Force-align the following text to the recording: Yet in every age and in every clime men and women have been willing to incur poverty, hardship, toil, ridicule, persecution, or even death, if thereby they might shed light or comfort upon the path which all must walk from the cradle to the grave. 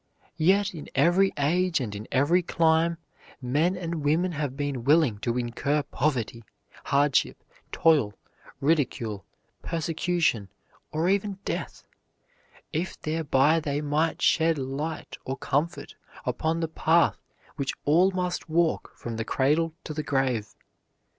Yet 0.39 0.73
in 0.73 0.89
every 0.95 1.31
age 1.37 1.79
and 1.79 1.93
in 1.93 2.07
every 2.11 2.41
clime 2.41 2.97
men 3.39 3.77
and 3.77 4.03
women 4.03 4.31
have 4.31 4.57
been 4.57 4.83
willing 4.83 5.19
to 5.19 5.37
incur 5.37 5.83
poverty, 5.83 6.43
hardship, 6.85 7.43
toil, 7.71 8.15
ridicule, 8.59 9.23
persecution, 9.61 10.49
or 10.91 11.07
even 11.07 11.37
death, 11.45 11.83
if 12.73 12.99
thereby 12.99 13.59
they 13.59 13.79
might 13.79 14.23
shed 14.23 14.57
light 14.57 15.17
or 15.23 15.37
comfort 15.37 15.93
upon 16.25 16.61
the 16.61 16.67
path 16.67 17.19
which 17.55 17.75
all 17.85 18.09
must 18.09 18.49
walk 18.49 18.93
from 18.97 19.17
the 19.17 19.23
cradle 19.23 19.71
to 19.83 19.93
the 19.93 20.01
grave. 20.01 20.55